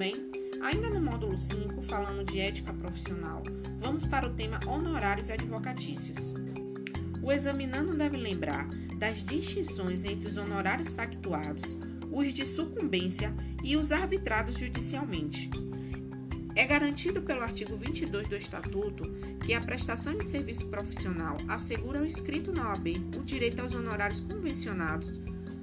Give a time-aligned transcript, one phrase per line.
[0.00, 0.14] bem?
[0.62, 3.42] Ainda no módulo 5, falando de ética profissional,
[3.76, 6.32] vamos para o tema honorários advocatícios.
[7.22, 8.66] O examinando deve lembrar
[8.96, 11.76] das distinções entre os honorários pactuados,
[12.10, 15.50] os de sucumbência e os arbitrados judicialmente.
[16.56, 19.02] É garantido pelo artigo 22 do Estatuto
[19.44, 22.86] que a prestação de serviço profissional assegura ao inscrito na OAB
[23.18, 25.20] o direito aos honorários convencionados,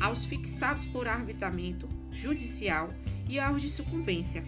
[0.00, 2.88] aos fixados por arbitramento judicial
[3.28, 4.44] e aos de sucumbência.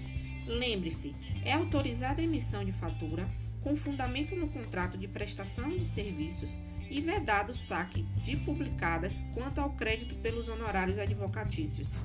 [0.46, 3.28] Lembre-se, é autorizada a emissão de fatura
[3.62, 9.60] com fundamento no contrato de prestação de serviços e vedado o saque de publicadas quanto
[9.60, 12.04] ao crédito pelos honorários advocatícios.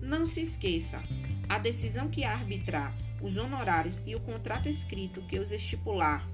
[0.00, 1.02] Não se esqueça,
[1.48, 6.28] a decisão que arbitrar os honorários e o contrato escrito que os estipular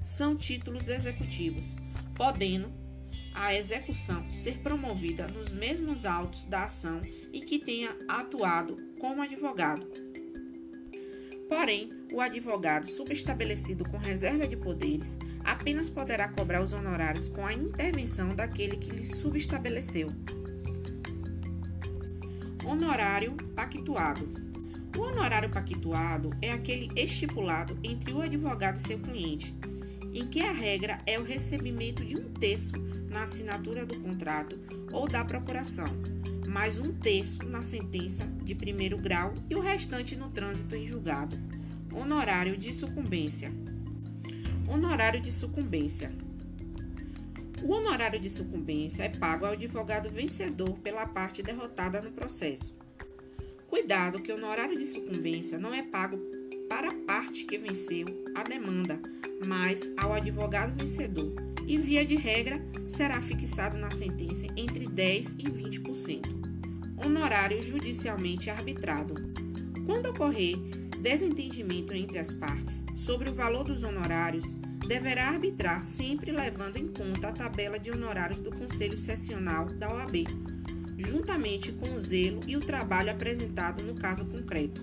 [0.00, 1.76] são títulos executivos,
[2.14, 2.72] podendo
[3.34, 7.00] a execução ser promovida nos mesmos autos da ação
[7.32, 9.86] e que tenha atuado como advogado.
[11.48, 17.52] Porém, o advogado subestabelecido com reserva de poderes apenas poderá cobrar os honorários com a
[17.52, 20.12] intervenção daquele que lhe subestabeleceu.
[22.64, 24.28] Honorário pactuado.
[24.96, 29.54] O honorário pactuado é aquele estipulado entre o advogado e seu cliente,
[30.12, 32.72] em que a regra é o recebimento de um terço
[33.08, 34.58] na assinatura do contrato
[34.92, 35.88] ou da procuração,
[36.48, 41.38] mais um terço na sentença de primeiro grau e o restante no trânsito em julgado.
[41.92, 43.52] Honorário de sucumbência.
[44.68, 46.12] Honorário de sucumbência.
[47.62, 52.76] O honorário de sucumbência é pago ao advogado vencedor pela parte derrotada no processo.
[53.68, 56.16] Cuidado que o honorário de sucumbência não é pago
[57.20, 58.98] parte que venceu a demanda,
[59.46, 61.34] mas ao advogado vencedor,
[61.66, 67.04] e via de regra será fixado na sentença entre 10 e 20%.
[67.04, 69.14] Honorário judicialmente arbitrado.
[69.84, 70.56] Quando ocorrer
[71.02, 74.56] desentendimento entre as partes sobre o valor dos honorários,
[74.88, 80.24] deverá arbitrar sempre levando em conta a tabela de honorários do Conselho Sessional da OAB
[81.00, 84.82] juntamente com o zelo e o trabalho apresentado no caso concreto.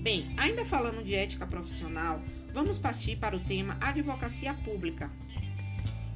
[0.00, 2.22] Bem, ainda falando de ética profissional,
[2.54, 5.10] vamos partir para o tema advocacia pública,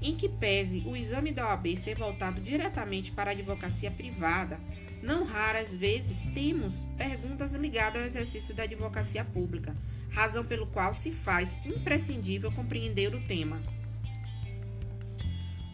[0.00, 4.58] em que pese o exame da OAB ser voltado diretamente para a advocacia privada,
[5.02, 9.76] não raras vezes temos perguntas ligadas ao exercício da advocacia pública,
[10.10, 13.60] razão pelo qual se faz imprescindível compreender o tema.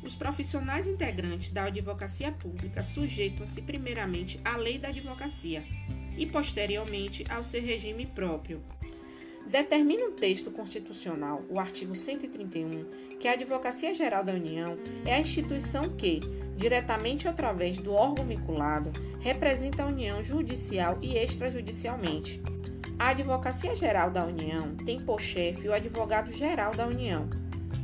[0.03, 5.65] Os profissionais integrantes da advocacia pública sujeitam-se primeiramente à lei da advocacia
[6.16, 8.62] e posteriormente ao seu regime próprio.
[9.47, 15.21] Determina o texto constitucional, o artigo 131, que a Advocacia Geral da União é a
[15.21, 16.21] instituição que,
[16.56, 22.41] diretamente ou através do órgão vinculado, representa a União judicial e extrajudicialmente.
[22.98, 27.28] A Advocacia Geral da União tem por chefe o Advogado-Geral da União,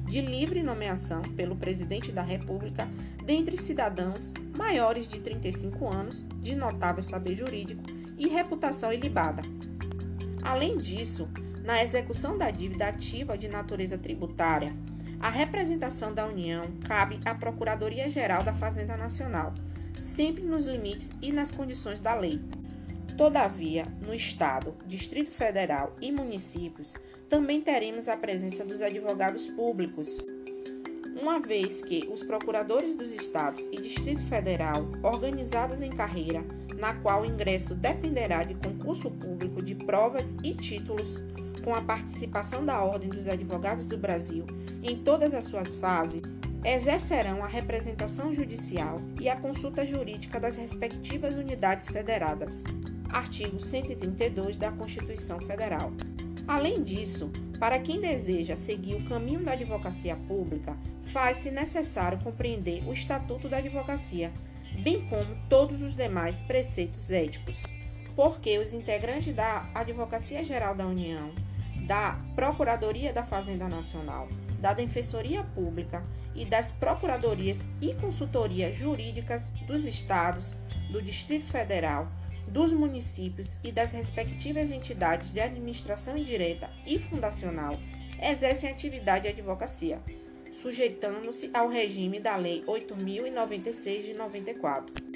[0.05, 2.89] de livre nomeação pelo presidente da República
[3.25, 7.83] dentre cidadãos maiores de 35 anos, de notável saber jurídico
[8.19, 9.43] e reputação ilibada.
[10.43, 11.29] Além disso,
[11.65, 14.73] na execução da dívida ativa de natureza tributária,
[15.19, 19.55] a representação da União cabe à Procuradoria-Geral da Fazenda Nacional,
[20.01, 22.41] sempre nos limites e nas condições da lei.
[23.17, 26.95] Todavia, no Estado, Distrito Federal e municípios,
[27.29, 30.09] também teremos a presença dos advogados públicos,
[31.21, 36.45] uma vez que os procuradores dos estados e Distrito Federal, organizados em carreira,
[36.77, 41.23] na qual o ingresso dependerá de concurso público de provas e títulos,
[41.65, 44.45] com a participação da Ordem dos Advogados do Brasil
[44.83, 46.23] em todas as suas fases,
[46.65, 52.63] exercerão a representação judicial e a consulta jurídica das respectivas unidades federadas
[53.17, 55.93] artigo 132 da Constituição Federal.
[56.47, 62.93] Além disso, para quem deseja seguir o caminho da advocacia pública, faz-se necessário compreender o
[62.93, 64.33] Estatuto da Advocacia,
[64.83, 67.63] bem como todos os demais preceitos éticos,
[68.15, 71.33] porque os integrantes da Advocacia Geral da União,
[71.87, 74.29] da Procuradoria da Fazenda Nacional,
[74.61, 76.05] da Defensoria Pública
[76.35, 80.57] e das Procuradorias e Consultorias Jurídicas dos Estados,
[80.91, 82.09] do Distrito Federal,
[82.49, 87.79] dos municípios e das respectivas entidades de administração indireta e fundacional
[88.21, 90.01] exercem atividade de advocacia,
[90.53, 95.16] sujeitando-se ao regime da Lei 8096 de 94.